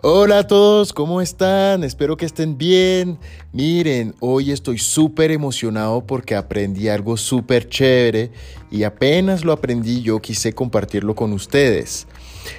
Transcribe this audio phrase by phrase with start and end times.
[0.00, 1.82] Hola a todos, ¿cómo están?
[1.82, 3.18] Espero que estén bien.
[3.52, 8.30] Miren, hoy estoy súper emocionado porque aprendí algo súper chévere
[8.70, 12.06] y apenas lo aprendí yo quise compartirlo con ustedes.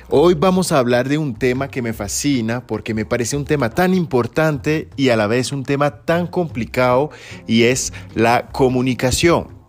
[0.09, 3.69] Hoy vamos a hablar de un tema que me fascina porque me parece un tema
[3.69, 7.09] tan importante y a la vez un tema tan complicado
[7.47, 9.59] y es la comunicación.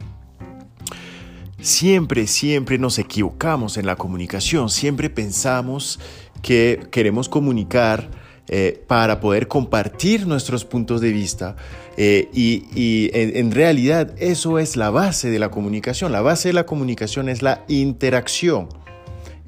[1.60, 6.00] Siempre, siempre nos equivocamos en la comunicación, siempre pensamos
[6.42, 8.08] que queremos comunicar
[8.52, 11.54] eh, para poder compartir nuestros puntos de vista.
[11.96, 16.10] Eh, y, en, realidad eso es la base de la comunicación.
[16.10, 18.68] La base de la comunicación es la interacción.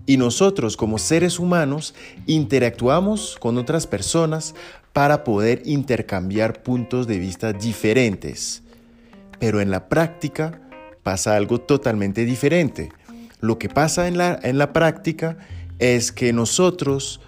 [0.07, 1.97] Y nosotros como seres humanos
[2.27, 4.55] interactuamos con otras personas
[4.93, 8.63] para poder intercambiar puntos de vista diferentes.
[9.41, 10.61] Pero en la práctica
[11.03, 12.91] pasa algo totalmente diferente.
[13.41, 15.39] Lo que pasa en la, en la práctica
[15.83, 17.21] es que nosotros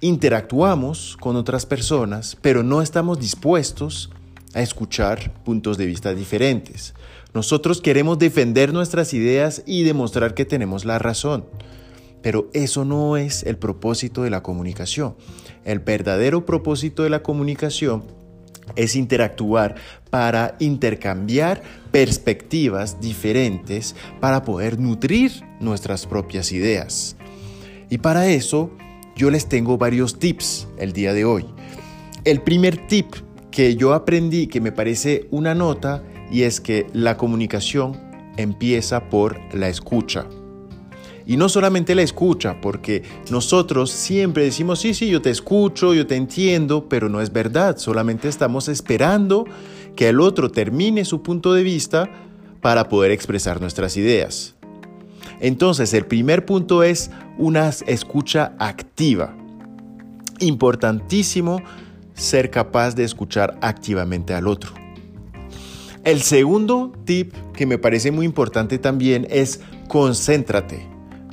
[0.00, 4.10] interactuamos con otras personas, pero no estamos dispuestos
[4.54, 6.94] a escuchar puntos de vista diferentes.
[7.34, 11.46] Nosotros queremos defender nuestras ideas y demostrar que tenemos la razón,
[12.22, 15.16] pero eso no es el propósito de la comunicación.
[15.64, 18.04] El verdadero propósito de la comunicación
[18.76, 19.74] es interactuar
[20.10, 27.16] para intercambiar perspectivas diferentes para poder nutrir nuestras propias ideas.
[27.90, 28.70] Y para eso
[29.16, 31.46] yo les tengo varios tips el día de hoy.
[32.24, 33.14] El primer tip
[33.50, 37.96] que yo aprendí que me parece una nota y es que la comunicación
[38.36, 40.26] empieza por la escucha.
[41.26, 46.06] Y no solamente la escucha, porque nosotros siempre decimos, sí, sí, yo te escucho, yo
[46.06, 49.46] te entiendo, pero no es verdad, solamente estamos esperando
[49.96, 52.10] que el otro termine su punto de vista
[52.60, 54.54] para poder expresar nuestras ideas.
[55.40, 59.36] Entonces, el primer punto es una escucha activa.
[60.40, 61.60] Importantísimo
[62.14, 64.72] ser capaz de escuchar activamente al otro.
[66.04, 70.86] El segundo tip que me parece muy importante también es concéntrate.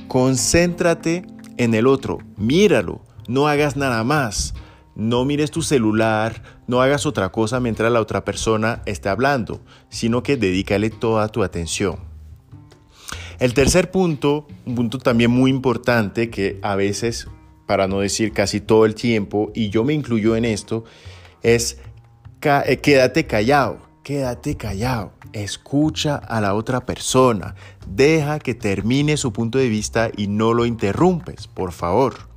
[0.08, 1.26] Concéntrate
[1.58, 4.54] en el otro, míralo, no hagas nada más.
[4.94, 10.22] No mires tu celular, no hagas otra cosa mientras la otra persona esté hablando, sino
[10.22, 12.11] que dedícale toda tu atención.
[13.38, 17.28] El tercer punto, un punto también muy importante que a veces,
[17.66, 20.84] para no decir casi todo el tiempo, y yo me incluyo en esto,
[21.42, 21.78] es
[22.42, 25.12] eh, quédate callado, quédate callado.
[25.32, 27.54] Escucha a la otra persona,
[27.86, 32.31] deja que termine su punto de vista y no lo interrumpes, por favor.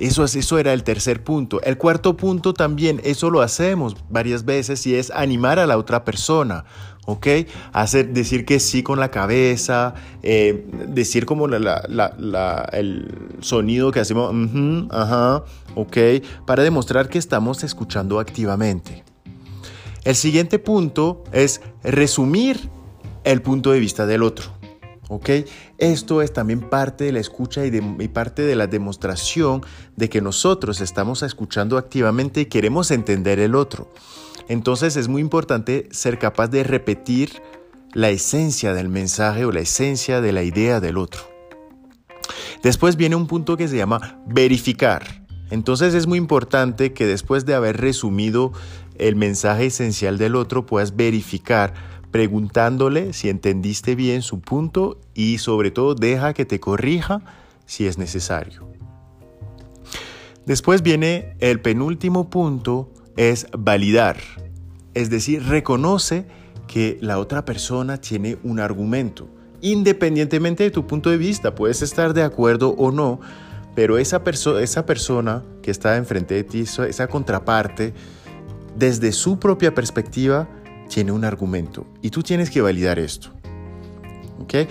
[0.00, 1.60] Eso, es, eso era el tercer punto.
[1.62, 6.04] El cuarto punto también, eso lo hacemos varias veces y es animar a la otra
[6.04, 6.64] persona.
[7.06, 7.26] ¿ok?
[7.72, 14.32] Hacer, decir que sí con la cabeza, eh, decir como el sonido que hacemos,
[14.90, 15.44] ajá,
[15.74, 15.96] ¿ok?
[16.46, 19.04] Para demostrar que estamos escuchando activamente.
[20.04, 22.70] El siguiente punto es resumir
[23.24, 24.63] el punto de vista del otro.
[25.08, 25.30] ¿Ok?
[25.78, 29.62] Esto es también parte de la escucha y, y, parte de la demostración
[29.96, 33.92] de que nosotros estamos escuchando activamente y queremos entender el otro.
[34.48, 37.42] Entonces es muy importante ser capaz de repetir
[37.92, 41.22] la esencia del mensaje o la esencia de la idea del otro.
[42.62, 45.24] Después viene un punto que se llama verificar.
[45.50, 48.52] Entonces es muy importante que después de haber resumido
[48.96, 51.74] el mensaje esencial del otro puedas verificar
[52.14, 57.22] preguntándole si entendiste bien su punto y sobre todo deja que te corrija
[57.66, 58.68] si es necesario.
[60.46, 64.18] Después viene el penúltimo punto es validar,
[64.94, 66.24] es decir, reconoce
[66.68, 69.28] que la otra persona tiene un argumento,
[69.60, 73.18] independientemente de tu punto de vista, puedes estar de acuerdo o no,
[73.74, 74.22] pero esa,
[74.60, 77.92] esa persona que está enfrente de ti, esa contraparte,
[78.76, 80.48] desde su propia perspectiva,
[80.88, 83.30] tiene un argumento y tú tienes que validar esto.
[84.40, 84.68] ¿Ok?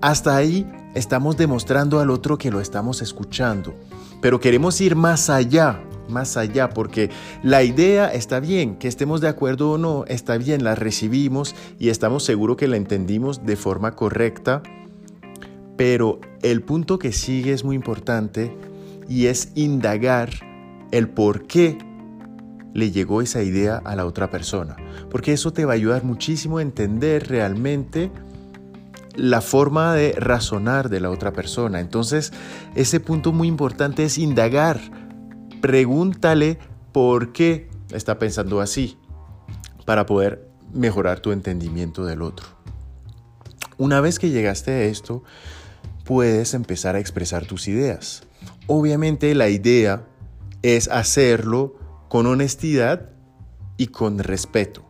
[0.00, 3.74] Hasta ahí estamos demostrando al otro que lo estamos escuchando,
[4.20, 7.10] pero queremos ir más allá más allá, porque
[7.42, 11.88] la idea está bien, que estemos de acuerdo o no, está bien, la recibimos y
[11.88, 14.62] estamos seguros que la entendimos de forma correcta,
[15.76, 18.56] pero el punto que sigue es muy importante
[19.08, 20.30] y es indagar
[20.90, 21.78] el por qué
[22.76, 24.76] le llegó esa idea a la otra persona,
[25.10, 28.10] porque eso te va a ayudar muchísimo a entender realmente
[29.14, 31.80] la forma de razonar de la otra persona.
[31.80, 32.34] Entonces,
[32.74, 34.78] ese punto muy importante es indagar
[35.62, 36.58] Pregúntale
[36.92, 38.98] por qué está pensando así
[39.84, 42.46] para poder mejorar tu entendimiento del otro.
[43.78, 45.24] Una vez que llegaste a esto,
[46.04, 48.22] puedes empezar a expresar tus ideas.
[48.66, 50.04] Obviamente la idea
[50.62, 51.85] es hacerlo
[52.16, 53.10] con honestidad
[53.76, 54.82] y con respeto.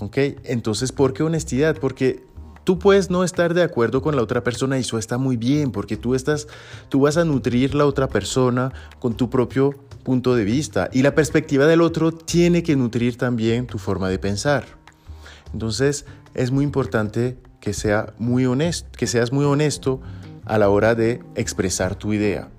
[0.00, 0.18] ¿Ok?
[0.44, 1.78] Entonces, ¿por qué honestidad?
[1.80, 2.26] Porque
[2.62, 5.72] tú puedes no estar de acuerdo con la otra persona y eso está muy bien,
[5.72, 6.46] porque tú estás,
[6.90, 9.70] tú vas a nutrir la otra persona con tu propio
[10.04, 14.18] punto de vista y la perspectiva del otro tiene que nutrir también tu forma de
[14.18, 14.66] pensar.
[15.54, 16.04] Entonces,
[16.34, 20.02] es muy importante que, sea muy honesto, que seas muy honesto
[20.44, 22.50] a la hora de expresar tu idea.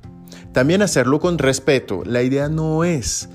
[0.52, 2.02] También hacerlo con respeto.
[2.04, 3.30] La idea no es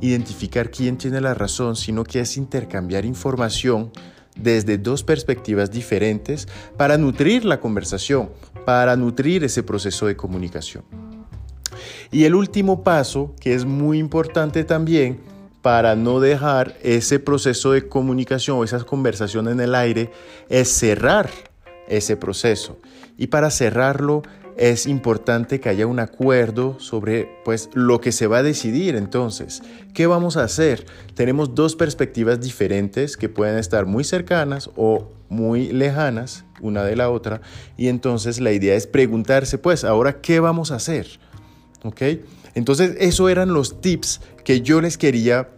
[0.00, 3.90] identificar quién tiene la razón, sino que es intercambiar información
[4.36, 6.46] desde dos perspectivas diferentes
[6.76, 8.30] para nutrir la conversación,
[8.64, 10.84] para nutrir ese proceso de comunicación.
[12.10, 15.20] Y el último paso, que es muy importante también
[15.62, 20.12] para no dejar ese proceso de comunicación o esas conversaciones en el aire,
[20.48, 21.28] es cerrar
[21.88, 22.78] ese proceso.
[23.16, 24.22] Y para cerrarlo
[24.56, 29.62] es importante que haya un acuerdo sobre pues lo que se va a decidir entonces.
[29.92, 30.86] ¿Qué vamos a hacer?
[31.14, 37.10] Tenemos dos perspectivas diferentes que pueden estar muy cercanas o muy lejanas una de la
[37.10, 37.42] otra
[37.76, 41.06] y entonces la idea es preguntarse pues ahora qué vamos a hacer.
[41.82, 42.02] ¿Ok?
[42.54, 45.50] Entonces eso eran los tips que yo les quería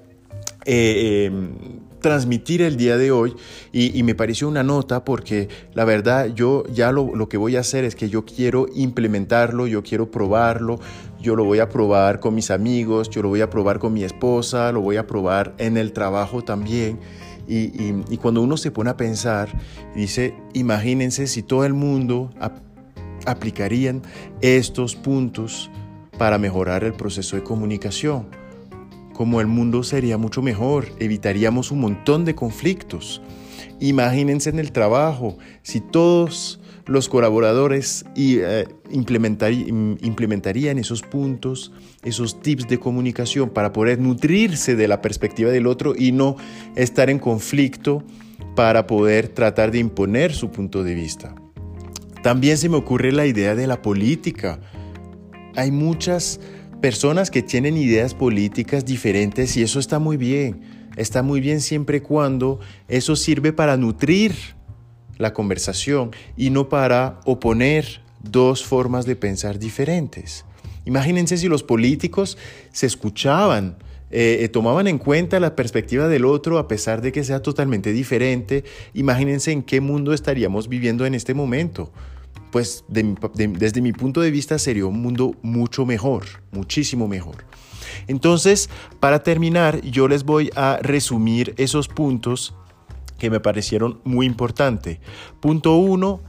[0.65, 3.35] eh, em, transmitir el día de hoy
[3.73, 7.61] y, me pareció una nota porque la verdad yo ya lo, lo, que voy a
[7.61, 10.79] hacer es que yo quiero implementarlo, yo quiero probarlo,
[11.21, 14.05] yo lo voy a probar con mis amigos, yo lo voy a probar con mi
[14.05, 16.99] esposa, lo voy a probar en el trabajo también.
[17.47, 17.73] Y,
[18.11, 19.49] y, cuando uno se pone a pensar,
[19.95, 22.31] dice, imagínense si todo el mundo
[23.25, 24.03] aplicarían
[24.43, 25.71] estos puntos
[26.19, 28.27] para mejorar el proceso de comunicación
[29.19, 33.21] como el mundo sería mucho mejor, evitaríamos un montón de conflictos.
[33.81, 41.73] Imagínense en el trabajo, si todos los colaboradores eh, implementarían esos puntos,
[42.05, 46.37] esos tips de comunicación para poder nutrirse de la perspectiva del otro y no
[46.77, 48.05] estar en conflicto
[48.55, 51.35] para poder tratar de imponer su punto de vista.
[52.23, 54.61] También se me ocurre la idea de la política.
[55.57, 56.39] Hay muchas
[56.81, 60.61] personas que tienen ideas políticas diferentes y eso está muy bien.
[60.97, 64.35] Está muy bien siempre y cuando eso sirve para nutrir
[65.17, 70.45] la conversación y no para oponer dos formas de pensar diferentes.
[70.85, 72.39] Imagínense si los políticos
[72.73, 73.77] se escuchaban,
[74.11, 77.93] eh, eh, tomaban en cuenta la perspectiva del otro a pesar de que sea totalmente
[77.93, 78.65] diferente.
[78.95, 81.93] Imagínense en qué mundo estaríamos viviendo en este momento
[82.51, 87.45] pues desde mi punto de vista sería un mundo mucho mejor, muchísimo mejor.
[88.07, 92.55] Entonces, para terminar, yo les voy a resumir esos puntos
[93.19, 94.99] que me parecieron muy importantes.
[95.41, 96.21] Punto uno,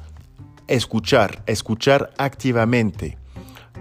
[0.68, 3.18] escuchar, escuchar activamente.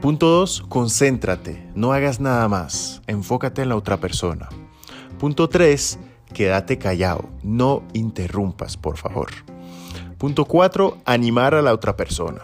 [0.00, 4.48] Punto dos, concéntrate, no hagas nada más, enfócate en la otra persona.
[5.18, 5.98] Punto tres,
[6.32, 9.28] quédate callado, no interrumpas, por favor.
[10.18, 12.40] Punto 4, animar a la otra persona.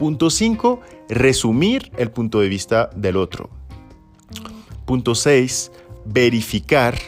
[0.00, 3.50] Punto 5, resumir el punto de vista del otro.
[4.84, 5.70] Punto 6,
[6.04, 6.98] verificar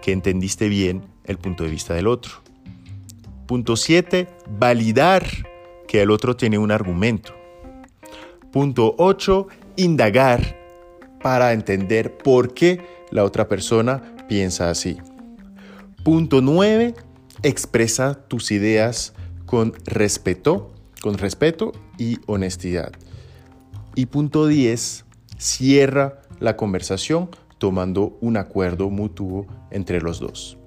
[0.00, 2.34] que entendiste bien el punto de vista del otro.
[3.46, 5.26] Punto 7, validar
[5.88, 7.32] que el otro tiene un argumento.
[8.52, 10.56] Punto 8, indagar
[11.20, 12.80] para entender por qué
[13.10, 14.96] la otra persona piensa así.
[16.04, 16.94] Punto 9,
[17.46, 19.12] expresa tus ideas
[19.46, 22.92] con respeto, con respeto y honestidad.
[23.94, 25.04] Y punto 10,
[25.38, 30.58] cierra la conversación tomando un acuerdo mutuo entre los dos.